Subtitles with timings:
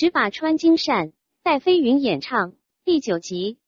[0.00, 2.52] 十把穿金扇戴飞云演唱
[2.84, 3.58] 第九集。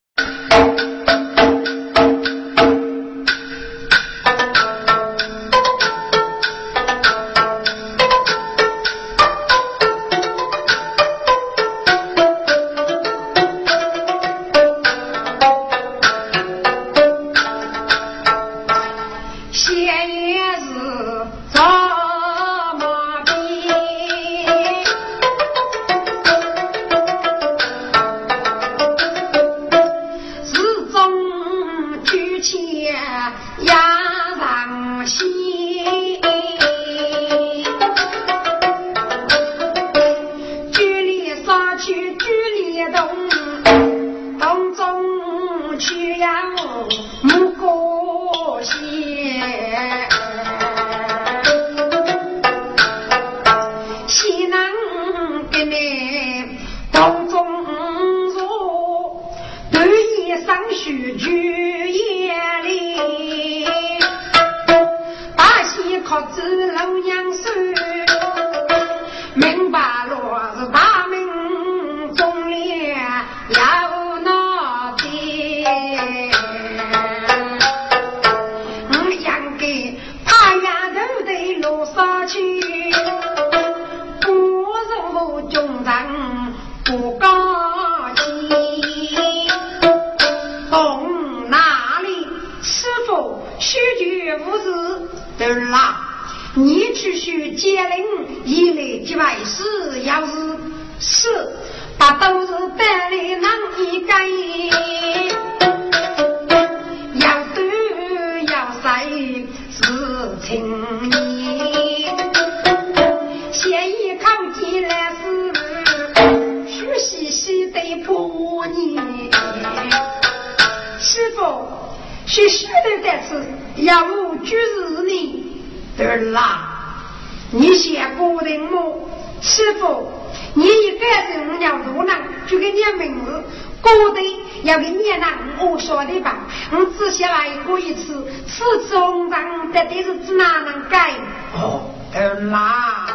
[142.41, 143.10] 啦、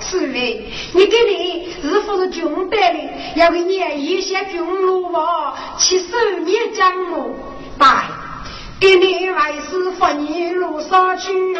[0.00, 0.38] 是的
[0.92, 7.34] 你给你是不是军队里要给你一些军路啊七十年讲我
[7.78, 8.26] 拜。
[8.78, 11.54] 给你还是发你路上去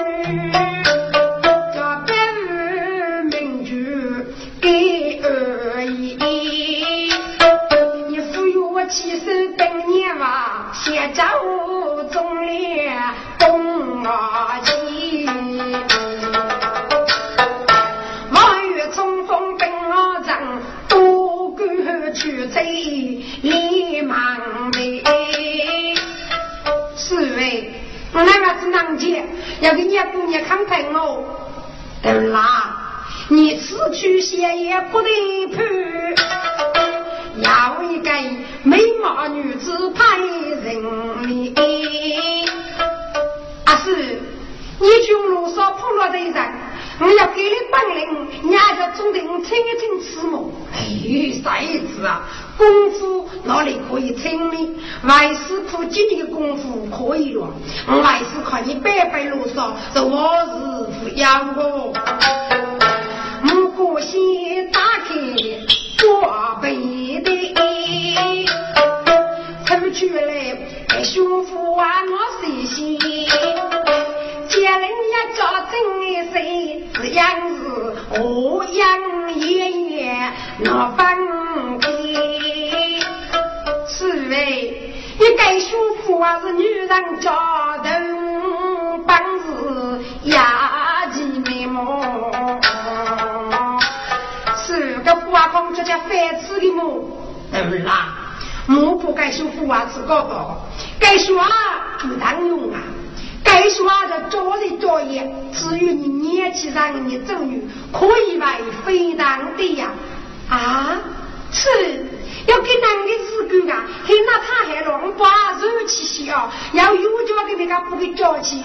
[1.74, 3.74] 加班民主
[4.60, 6.14] 给而已
[8.10, 12.86] 你忽悠我七十等你哇现在我总理
[13.38, 14.60] 懂啊
[29.60, 31.24] 要给你姑娘看平哦，
[32.02, 32.76] 得啦，
[33.28, 35.08] 你此去谁也不得
[35.48, 36.14] 赔，
[37.42, 38.10] 要为个
[38.62, 40.00] 美貌女子赔
[40.62, 40.76] 人
[41.26, 41.54] 命。
[43.64, 43.96] 阿四，
[44.80, 46.65] 你就路上铺路的人。
[46.98, 50.52] 我要给你本领，你还要总得我听一听词目。
[50.72, 50.78] 哎，
[51.44, 52.22] 啥意思啊？
[52.56, 54.78] 功夫哪里可以听你？
[55.06, 57.48] 外师傅今年的功夫可以了，
[57.86, 60.54] 我外师看你白白啰嗦，这我是
[61.00, 61.92] 不要我。
[63.44, 65.14] 我过先打开
[66.02, 66.74] 挂本
[67.22, 68.46] 的，
[69.66, 72.98] 出去了，学佛啊，我是心。
[74.66, 77.24] 别人也叫真的谁这样
[77.54, 81.86] 子我养爷爷那分的。
[83.86, 87.30] 此为一个兄妇娃是女人家
[87.78, 87.90] 的
[89.06, 92.58] 本事压起眉毛，
[94.56, 96.10] 是个花光这家反
[96.40, 97.04] 吃的么？
[97.52, 98.08] 对啦，
[98.68, 100.56] 我不该说父娃，是哥哥，
[100.98, 101.48] 该说啊，
[102.00, 102.80] 不能用啊。
[103.76, 108.46] 该说的做人作业，至于你年纪上的子女，可以为
[108.84, 109.90] 非当的呀。
[110.48, 110.98] 啊，
[111.52, 111.68] 是
[112.46, 118.62] 要给男的日干啊，看那他还乱把肉气小，要有脚给那个不给脚气，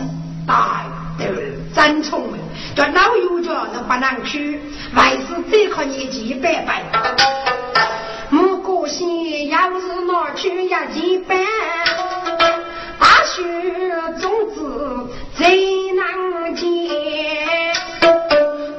[0.47, 0.85] 大
[1.17, 1.27] 对
[1.75, 2.39] 真聪明，
[2.75, 4.61] 这老有脚都不能去，
[4.95, 6.83] 为是这靠年纪拜拜。
[8.29, 11.35] 木过线要是拿去一几百。
[12.99, 13.43] 大学
[14.21, 14.30] 种子
[15.41, 16.63] 最难见，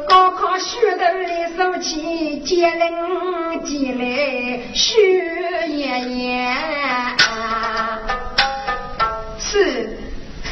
[0.08, 4.94] 高考学头的手气，接人接来学
[5.66, 6.54] 爷爷。
[9.40, 9.98] 是，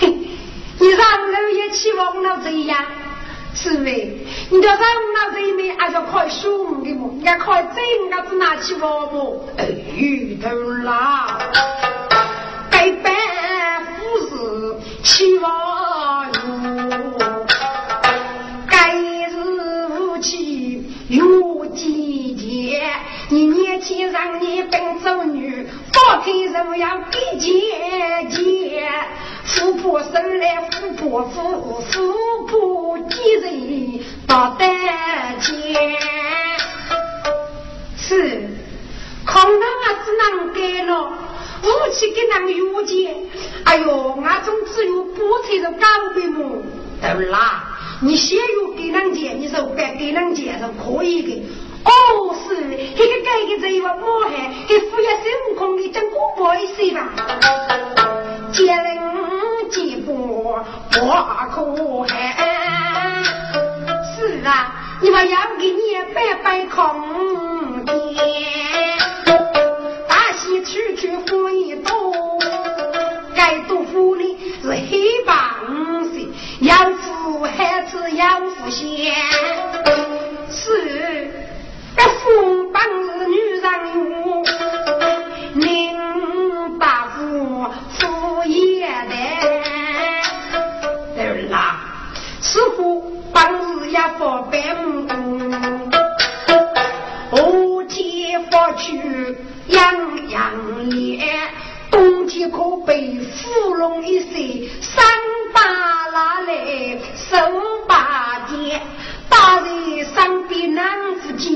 [0.01, 0.99] 你上
[1.31, 2.85] 楼也期望了这样，
[3.55, 4.19] 是为
[4.51, 7.23] 你叫上了这面，还要考兄的么？
[7.23, 9.49] 要考真个子拿起我不？
[9.57, 9.65] 哎，
[10.43, 10.49] 头
[10.83, 11.39] 啦，
[12.69, 13.11] 拜拜。
[15.03, 15.70] 期望
[21.11, 21.85] 有姐
[22.39, 22.81] 姐。
[23.31, 27.51] 你年轻让你本走女，放开人要给姐
[28.31, 28.89] 姐。
[29.45, 34.65] 富婆生来富婆富，富婆几人到得
[35.41, 35.99] 见。
[37.97, 38.49] 是，
[39.27, 41.13] 空头啊只能给了。
[41.63, 43.15] 武器给那个有钱，
[43.65, 46.63] 哎呦，俺总只有补贴的高百亩，
[47.03, 47.65] 对啦？
[48.03, 49.10] 你先有给人
[50.13, 51.43] 能接受可以的。
[51.85, 52.55] 哦，是，
[52.97, 57.09] 这个改革这一把我还给富有孙悟空的讲古不些吧？
[58.53, 58.99] 见人
[59.71, 60.59] 见不
[60.91, 60.99] 不
[61.51, 62.13] 可害。
[64.15, 65.81] 是啊，你把要给你
[66.15, 67.95] 白白空间。
[70.63, 72.39] 区区富一多，
[73.35, 74.23] 该多富的
[74.63, 76.29] 是黑帮子，
[76.61, 79.15] 要富还是要富先？
[93.91, 95.07] 帮是要发白目，
[97.31, 99.37] 我天发去。
[99.69, 101.21] 洋洋烈，
[101.93, 105.05] 冬季可被芙蓉一岁，三
[105.53, 105.61] 把
[106.09, 107.37] 拉来手
[107.87, 108.81] 把剑，
[109.29, 109.69] 打在
[110.13, 111.53] 上边难不见。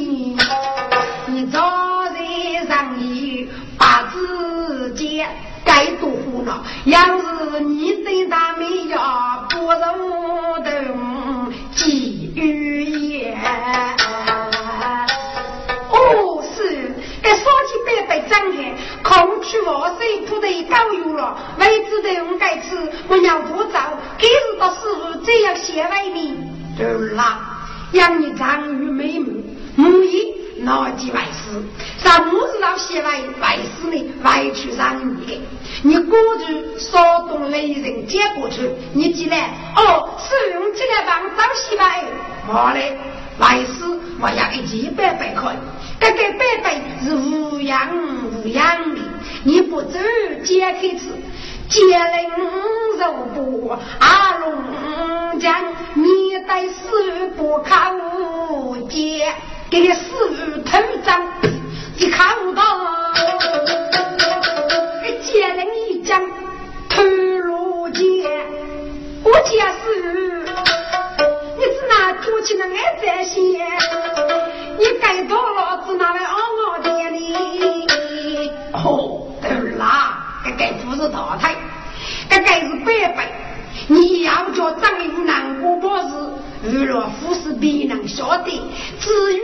[1.27, 5.25] 你早在上衣把自己
[5.65, 13.37] 该多苦恼，要是你对他没要不如等几语言。
[17.25, 19.95] 说起白白张开，空去我手
[20.27, 22.77] 铺的高油了，未知的我该吃，
[23.09, 26.37] 我要不早，今日到师傅这样写外的，
[26.79, 27.59] 对啦，
[27.93, 29.43] 让你长于美目，
[29.77, 31.63] 母一拿几外事，
[32.03, 35.41] 上母子到写外外事呢，外去让你的，
[35.83, 42.05] 你过去骚动雷人接过去，你进来哦，是用进来帮找洗白，
[42.47, 42.97] 好嘞，
[43.39, 43.85] 外事
[44.21, 45.55] 我要一千百百块。
[46.01, 47.89] 这个白白是无样
[48.45, 49.01] 无样的，
[49.45, 49.99] 你不走
[50.43, 51.09] 解开吃，
[51.69, 52.27] 接人
[52.99, 59.33] 肉不阿龙江，你带四不看无解，
[59.75, 61.21] 给你四头张，
[61.99, 62.63] 你看不到，
[65.21, 66.23] 接人一讲
[66.89, 68.07] 头颅尖，
[69.25, 70.47] 我解释，
[71.59, 73.43] 你只拿多起那爱在先，
[74.79, 75.75] 你该到了。
[75.99, 78.51] 拿来嗷嗷的哩！
[78.73, 81.57] 哦，对啦，这该不是淘汰，
[82.31, 83.44] 这该是白白。
[83.89, 86.05] 你要叫张英难过不是？
[86.67, 88.51] 娱乐富士必能晓得，
[88.99, 89.41] 至于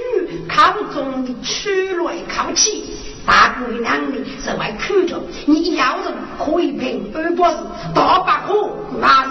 [0.49, 2.83] 靠中的取来靠起，
[3.27, 5.21] 大姑娘的是外看着。
[5.45, 6.09] 你要是
[6.43, 7.57] 可以平安博士
[7.95, 9.31] 大把可，那是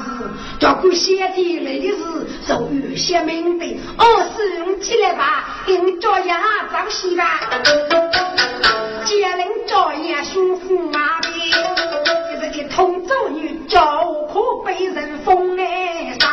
[0.60, 3.66] 叫个先天来的是受有些命的。
[3.98, 4.06] 哦，
[4.38, 6.39] 使用起来吧，给你照样
[6.72, 7.39] 早些吧。
[9.04, 11.28] 接人照样舒服马的，
[12.51, 16.29] 个同州女，叫可被人封爱上，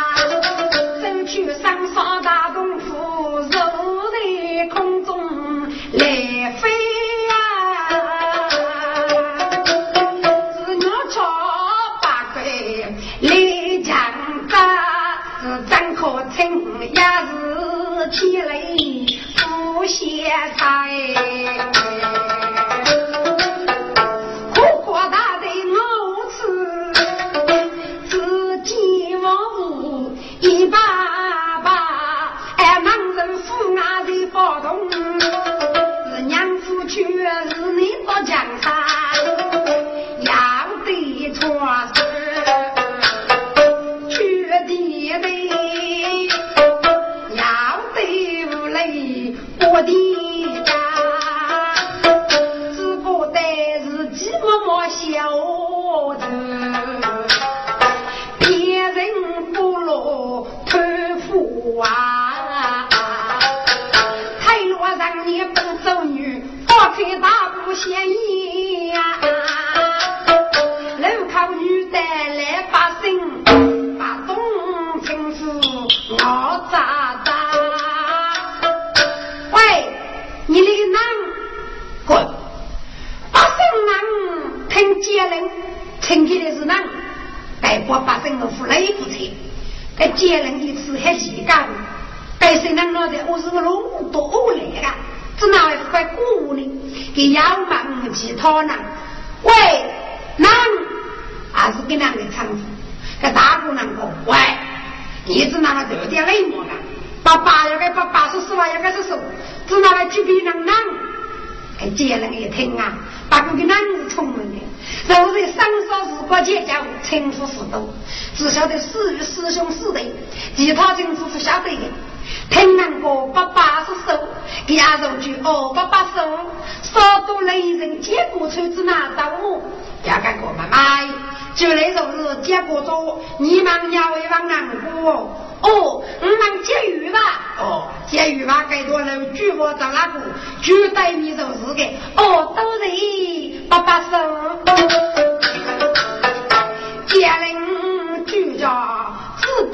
[1.03, 6.69] 走去上沙大功夫蓉在空中来飞
[7.29, 7.33] 呀。
[10.67, 11.23] 是不超
[12.03, 12.41] 八，是，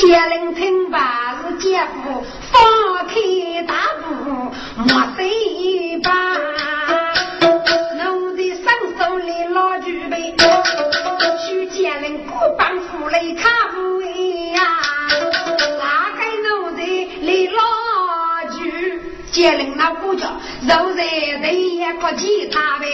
[0.00, 3.14] 接人听罢是姐夫放开
[3.66, 6.10] 大步，莫谁把。
[7.98, 8.64] 奴的双
[8.98, 10.34] 手里老举杯，
[11.46, 14.62] 许家人不帮扶来看不呀，
[15.78, 15.84] 哪
[16.16, 16.82] 个奴的
[17.20, 17.60] 里老
[18.56, 20.28] 举，家人那不叫
[20.62, 21.04] 肉在
[21.42, 22.86] 对也可其他呗。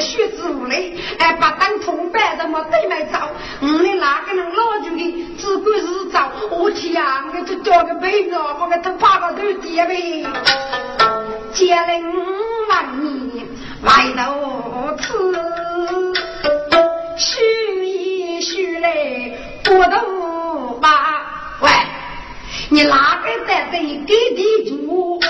[0.00, 3.28] 啊，哎学子无嘞，哎把当同伴的么对面找，
[3.60, 10.26] 我们哪个人老就的只管是找，我去呀，我就叫个被子，我给他爬个头跌呗，
[11.52, 12.02] 接人
[12.70, 13.46] 万年
[13.82, 15.12] 外头吃。
[17.18, 18.88] 许一许来
[19.62, 21.58] 不动吧？
[21.60, 21.68] 喂，
[22.70, 25.20] 你哪个在这给地主？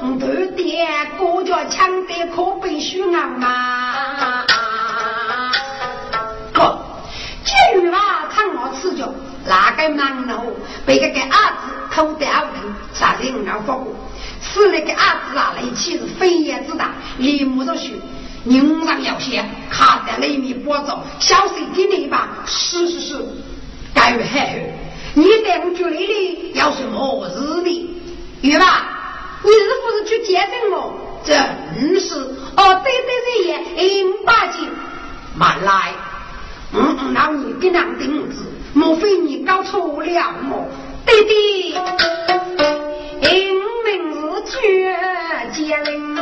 [0.00, 0.86] 不点
[1.18, 4.44] 国家强的可被许俺吗？
[6.52, 6.78] 哥，
[7.44, 7.98] 这女娃
[8.30, 9.12] 看我吃脚，
[9.46, 10.40] 哪个忙呢？
[10.84, 12.50] 被这个儿子偷掉了，
[12.92, 13.94] 啥人要发过？
[14.42, 18.00] 是那个儿子啊，那气是飞檐之大，立木着去。
[18.44, 22.28] 宁上要写，卡在里面播着，小心给你吧。
[22.46, 23.16] 是是是，
[23.92, 24.54] 该月还好。
[25.14, 27.90] 你带我去那里要什么日的？
[28.42, 28.95] 月吧，
[29.46, 30.92] 你是不是去见证我？
[31.24, 31.36] 真
[32.00, 32.14] 是
[32.56, 34.68] 哦，对对对也，五八斤，
[35.36, 35.92] 慢来。
[36.72, 38.42] 嗯嗯，那你给两钉子，
[38.74, 40.68] 莫非你搞错了么？
[41.06, 41.38] 对对，
[43.20, 44.96] 英名是绝
[45.52, 46.16] 杰人。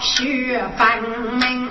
[0.00, 1.02] 学分
[1.38, 1.63] 明，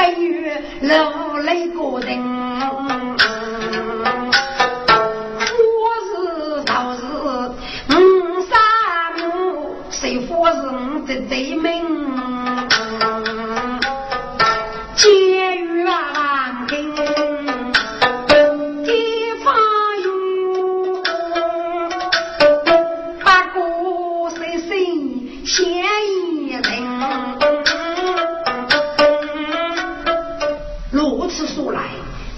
[0.00, 2.18] 四个月，流泪过人。
[5.76, 7.02] 我是道士，
[7.94, 8.58] 五三
[9.28, 12.19] 五，谁说是我的罪名？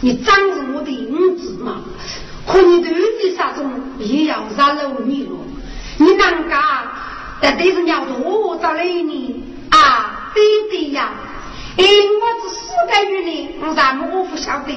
[0.04, 1.80] 你长着我的银子嘛，
[2.44, 5.30] 可你的儿子杀中也要杀了你。
[5.96, 6.56] 你啷个？
[7.40, 9.44] 但这是家多咋嘞呢？
[9.70, 11.10] 啊，对的呀。
[11.76, 13.22] 哎我是四个女
[13.60, 14.74] 的，啥们我不晓得。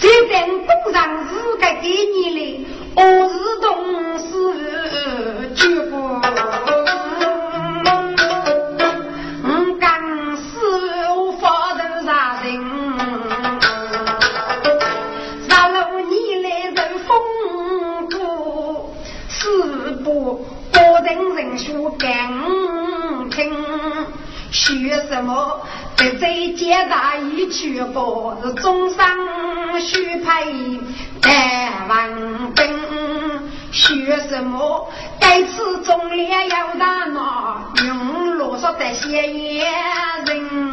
[0.00, 0.48] 今天
[0.84, 2.66] 不让是该给你的，
[2.96, 5.96] 我是同事，绝不。
[26.54, 30.44] 解答一曲歌，是钟声需拍
[31.20, 32.68] 板，问根
[33.72, 34.90] 学什么？
[35.20, 38.84] 该吃中粮要大脑，用啰嗦得
[40.24, 40.69] 人。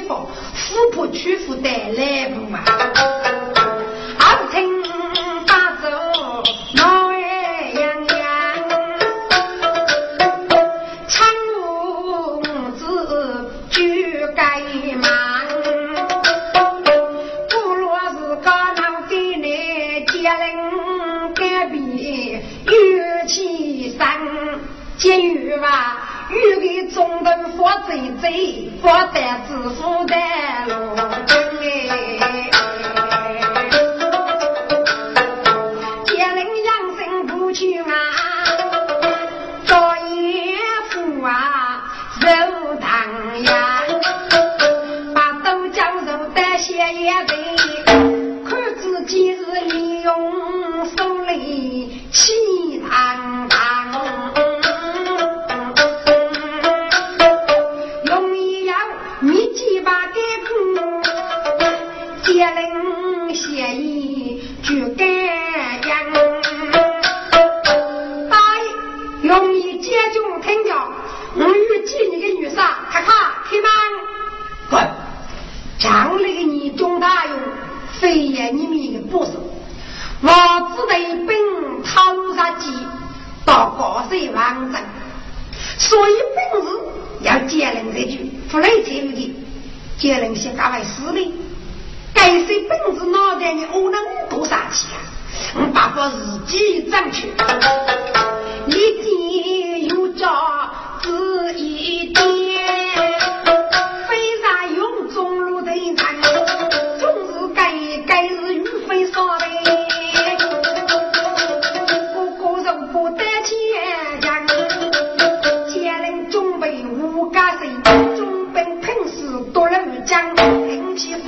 [0.00, 2.60] 方，富婆娶富带来不嘛？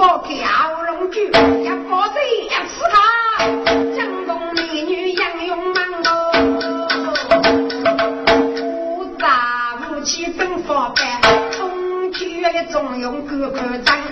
[0.07, 1.31] 我蛟龙举，一
[1.91, 2.95] 把贼也刺他，
[3.97, 6.11] 江东美女杨玉满哦，
[8.99, 11.07] 武武器真方便，
[11.53, 14.04] 从军的重用个个在。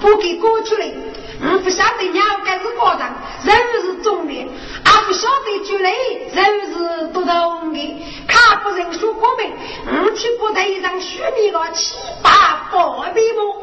[0.00, 0.94] 不给过去嘞。
[1.42, 3.00] 我不晓得鸟该是高人，
[3.44, 4.46] 人是忠烈，
[4.84, 5.92] 俺不晓得猪类
[6.32, 8.04] 人是不同的。
[8.28, 13.54] 他不认输我们，我去部队上许你了七八百笔目，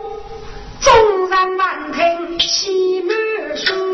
[0.82, 3.91] 众人闻听喜满书，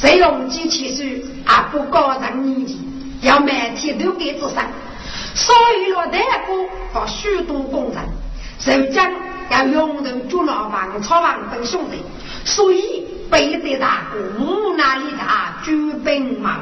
[0.00, 1.04] 谁用机起手
[1.44, 1.68] 啊？
[1.72, 2.78] 不高人年纪，
[3.22, 4.64] 要每天都给做上。
[5.34, 7.98] 所以了，大哥和许多工人，
[8.58, 9.12] 受将
[9.50, 11.98] 要用人捉拿王朝王等兄弟，
[12.44, 13.04] 所以。
[13.28, 16.60] 背得大哥，无奈里他举兵忙，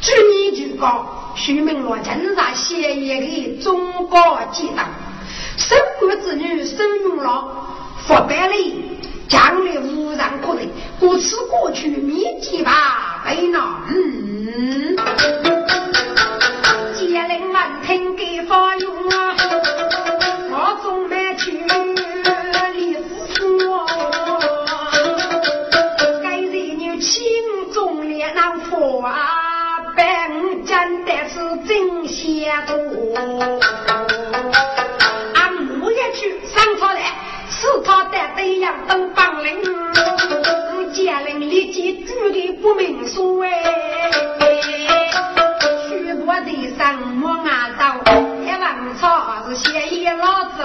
[0.00, 4.18] 举你举高，徐明罗正在写一个中国
[4.50, 4.86] 记档，
[5.58, 7.44] 守国之女守用了，
[8.08, 8.95] 不百里
[9.28, 10.68] 将来无人可得，
[11.00, 13.58] 故此过去秘籍吧，为那
[13.88, 14.96] 嗯，
[16.94, 19.36] 接令闻听给发用啊，
[20.50, 21.60] 我总没去。
[29.02, 29.18] 啊，
[29.94, 33.65] 本真的是真邪多。
[38.66, 39.62] 的对阳都帮领，
[40.92, 43.48] 家人立即举的不明所谓。
[45.88, 47.96] 许多的上莫俺到，
[48.44, 50.62] 一王朝是先一老祖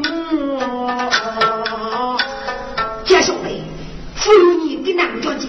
[0.00, 0.90] 母。
[3.04, 3.62] 家兄弟，
[4.16, 4.32] 扶
[4.64, 5.46] 你的男脚姐。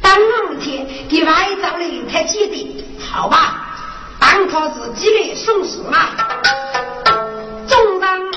[0.00, 0.16] 当
[0.60, 3.66] 天给外找来太记的，好吧，
[4.20, 6.10] 当他自己的送死嘛。
[7.66, 8.27] 中当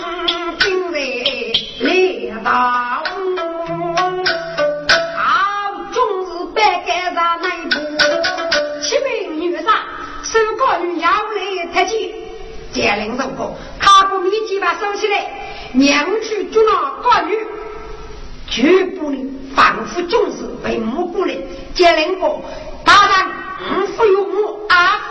[2.44, 3.04] 好，
[5.94, 6.26] 终日
[6.56, 7.76] 白干在内部，
[8.82, 9.70] 七名女杀，
[10.24, 12.16] 手高女要来太记，
[12.74, 15.32] 剑灵如果卡不密集把收起来，
[15.74, 16.72] 娘去捉拿
[17.04, 17.38] 高女，
[18.50, 19.30] 绝不能。
[19.54, 21.36] 仿佛总是被目过来，
[21.74, 22.42] 接令过，
[22.86, 23.28] 大人，
[23.84, 25.11] 吾负有母，阿负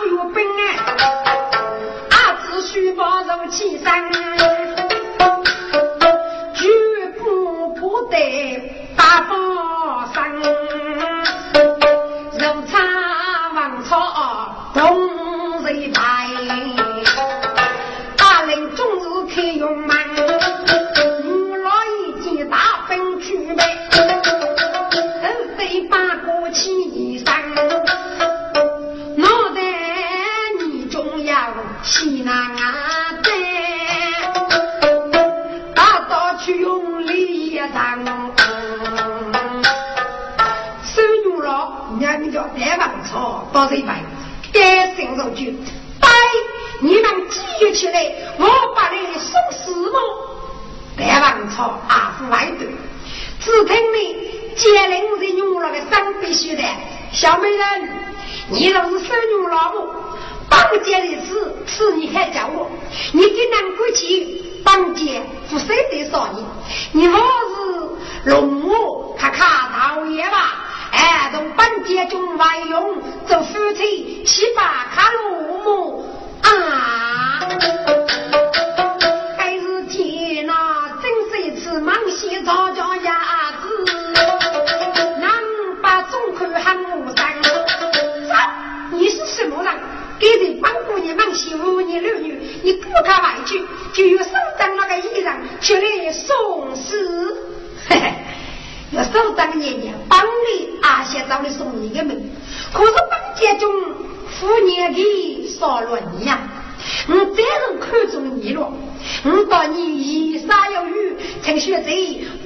[109.23, 111.89] 五果年一生有雨请选择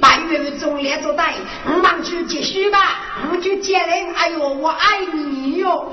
[0.00, 1.34] 白月中连坐带
[1.82, 2.78] 忙去接水吧
[3.32, 5.92] 我去接人哎呦我爱你哟。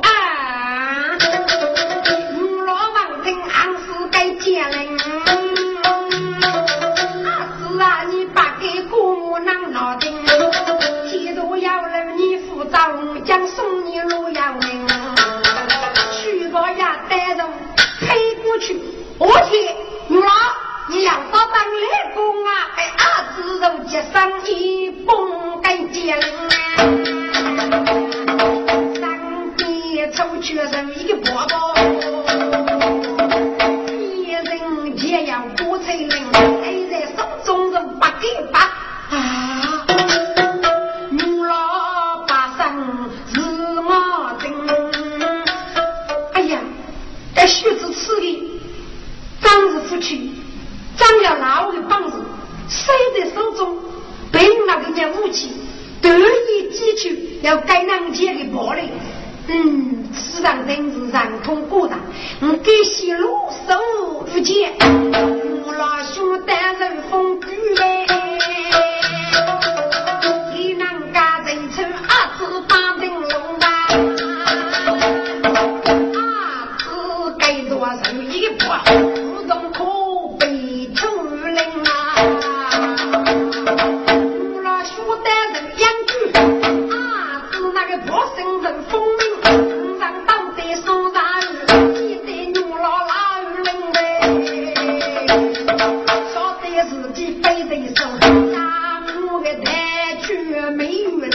[101.03, 101.32] you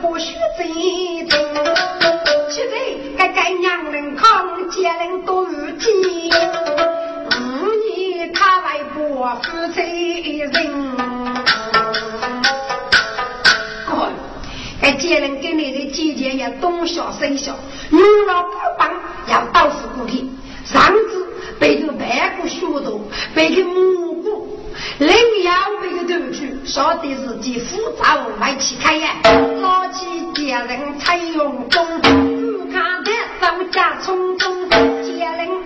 [0.00, 0.34] 不许
[1.28, 1.38] 争。
[2.48, 2.76] 现在
[3.16, 5.88] 该该娘人扛，家人都有几？
[7.40, 7.42] 五
[7.94, 10.50] 年他外婆夫妻人。
[14.82, 17.54] 哎，家人给你的姐姐也东小西小，
[17.90, 18.90] 女儿不帮，
[19.28, 20.30] 要到死不离。
[20.64, 24.58] 上次背个白骨血毒，背个母骨，
[24.98, 25.46] 另一
[25.82, 29.59] 被个头去，晓得自己复杂无外开眼。
[30.32, 35.59] เจียเร็งใ上家匆匆ง人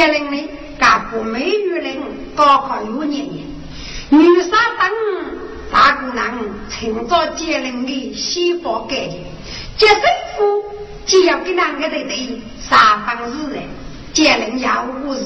[0.00, 1.94] 年龄呢，干部没有人
[2.34, 3.44] 高考有年年，
[4.08, 4.90] 女生等
[5.70, 6.38] 大姑娘
[6.70, 9.26] 趁早结婚的西方概念，
[10.38, 10.64] 夫
[11.04, 13.62] 既要给两个对对三方自然，
[14.14, 15.20] 结婚要务事。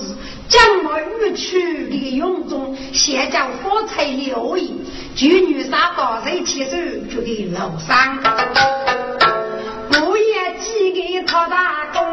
[0.49, 4.75] 将我欲去利用中，先将火柴留意，
[5.15, 6.77] 就女杀高人起手，
[7.11, 8.19] 就给楼上。
[9.91, 12.04] 我也寄给他大哥。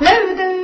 [0.00, 0.55] loathing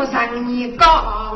[0.00, 1.29] 我让你搞。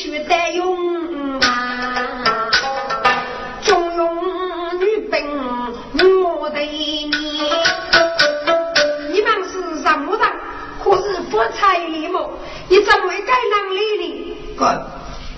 [0.00, 2.48] 需得用啊，
[3.64, 5.26] 中用女兵
[6.38, 7.10] 我得你。
[9.10, 10.24] 你忙是什么人？
[10.84, 12.30] 可是发财哩么？
[12.68, 14.36] 你怎么会该那里的？
[14.56, 14.80] 滚！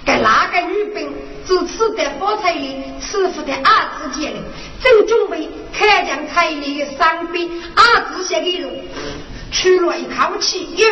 [0.05, 1.11] 给哪个女兵？
[1.47, 4.43] 只吃得发财哩，吃不得儿子钱哩。
[4.83, 7.83] 正准备开枪开的三倍，儿
[8.13, 8.71] 子写给路，
[9.51, 10.87] 出了一口气哟。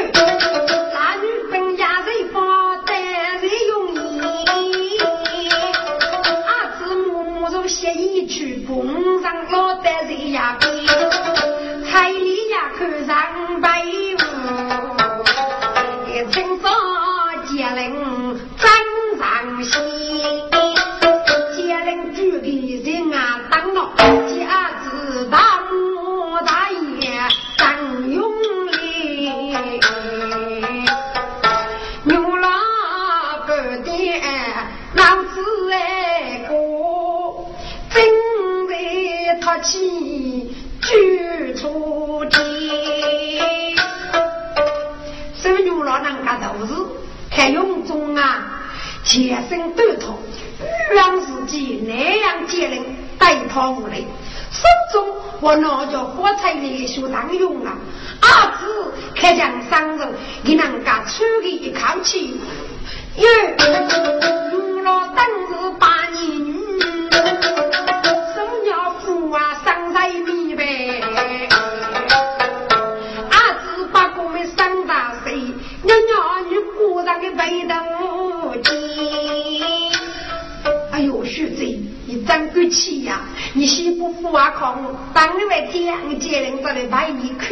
[82.09, 83.21] 你争口气呀！
[83.53, 87.51] 你先不富啊考我，等你外天，我接人过来把你看，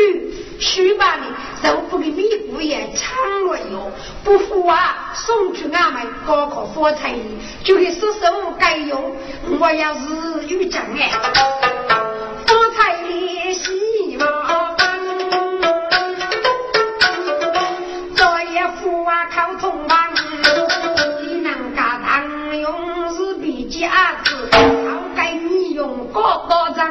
[0.59, 1.27] 书吧你
[1.61, 3.93] 舍不得米谷也抢了哟，
[4.25, 7.15] 不富啊送去俺们高考发财，
[7.63, 9.15] 就给说什么该用，
[9.61, 11.11] 我要是遇见嘞。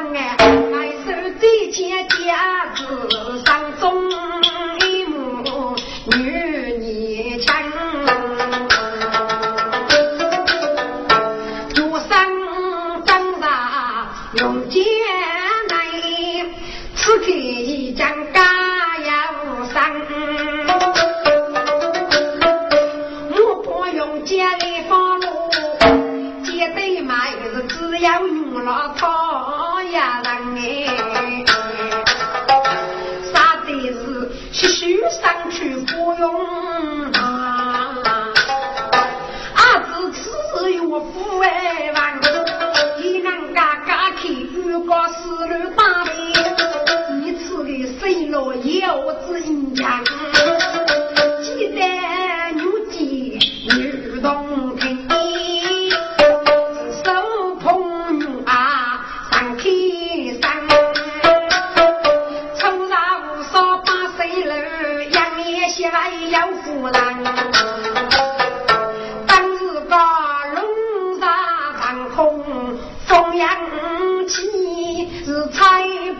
[0.04, 0.36] Ngày
[0.72, 0.92] mai.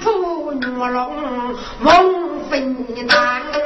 [0.02, 3.65] 出女龙梦น่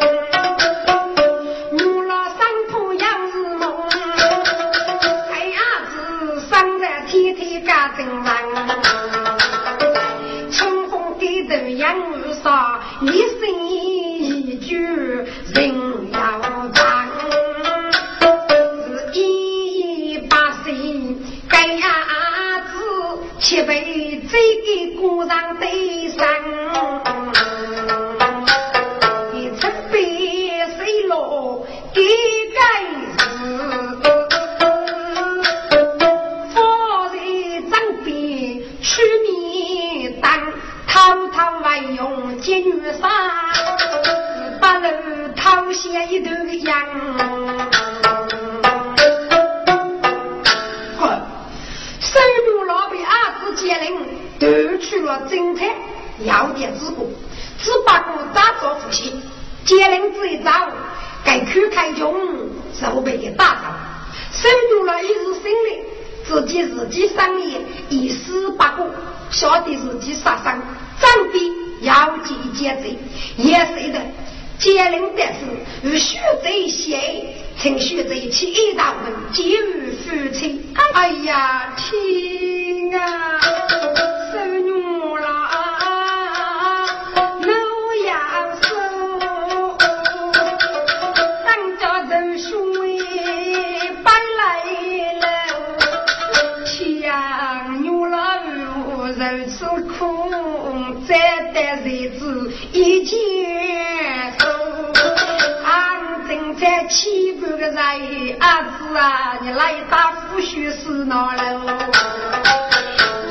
[106.91, 111.61] 七八个人，阿子啊，你来打虎须死哪喽？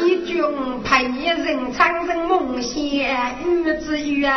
[0.02, 0.42] 一军
[0.82, 4.32] 派一人，长生梦仙，女子约，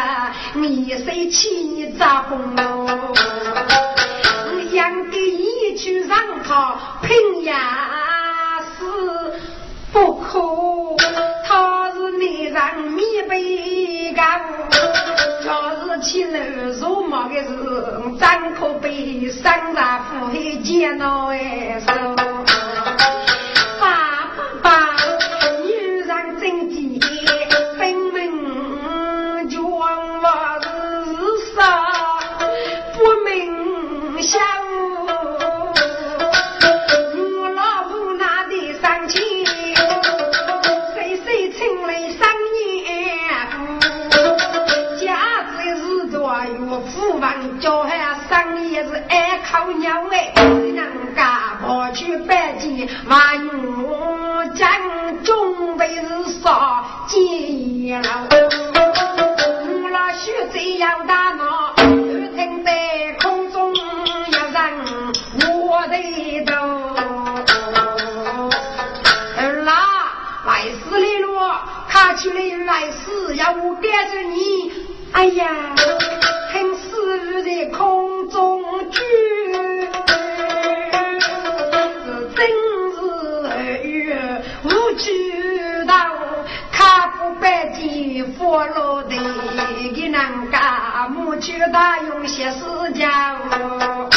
[0.55, 2.85] 你谁起你咋红喽？
[2.85, 7.55] 我讲的一句上他，平崖
[8.77, 8.85] 是
[9.93, 10.41] 不可，
[11.47, 14.43] 他是内人，面被干。
[16.03, 16.41] 起来
[16.81, 17.49] 肉麻的是，
[18.19, 21.81] 张口被山上腹黑煎熬哎，
[53.07, 54.65] 万物皆
[55.25, 58.29] 终为是杀见了。
[58.31, 62.31] 我那血贼这大脑只
[62.65, 64.53] 在空中一人
[65.69, 66.57] 我的头
[69.37, 69.73] 儿啦
[70.47, 71.37] 来世里路
[71.89, 74.73] 他去了来世要我跟着你
[75.13, 75.75] 哎呀
[76.53, 77.67] 听死人的
[88.37, 89.17] 佛罗的
[89.95, 94.12] 给人家母亲大用些时间哦。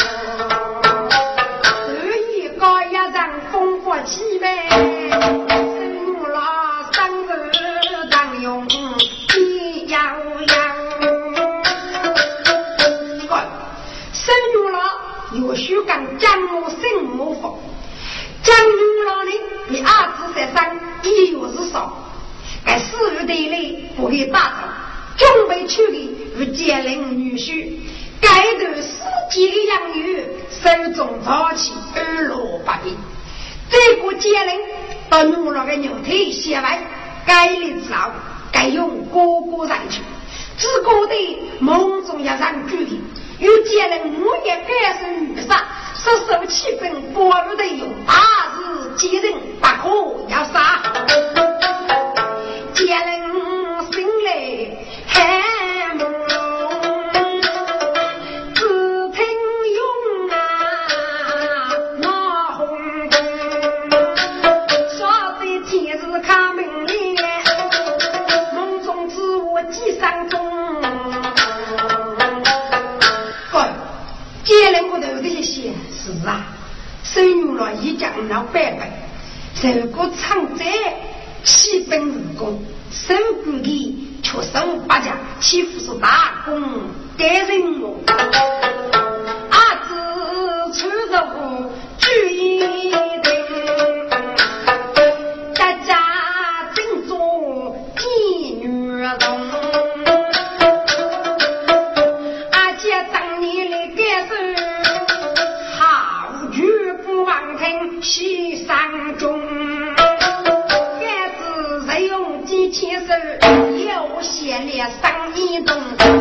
[113.96, 115.74] 有些了，生意重，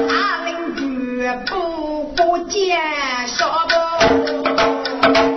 [0.08, 2.80] 阿邻居不不见，
[3.28, 5.35] 晓不？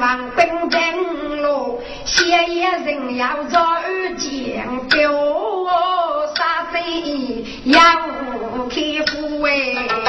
[0.00, 3.82] 王兵兵路，谢爷人要做二
[4.16, 5.06] 将军，
[6.34, 7.82] 杀贼要
[8.70, 9.99] 开富哎。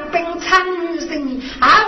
[0.00, 1.79] 冰ป็นท่